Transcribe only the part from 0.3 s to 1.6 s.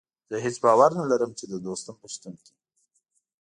هېڅ باور نه لرم چې د